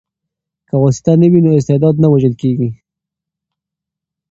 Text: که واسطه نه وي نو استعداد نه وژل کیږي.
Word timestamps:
که 0.67 0.75
واسطه 0.81 1.13
نه 1.21 1.27
وي 1.31 1.39
نو 1.45 1.51
استعداد 1.59 1.95
نه 2.03 2.07
وژل 2.09 2.33
کیږي. 2.41 2.69